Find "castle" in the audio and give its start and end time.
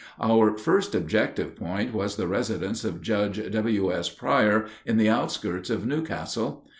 6.03-6.65